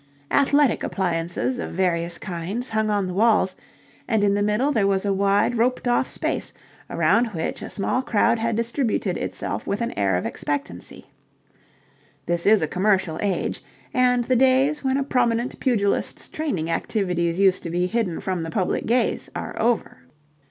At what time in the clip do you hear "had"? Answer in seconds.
8.39-8.55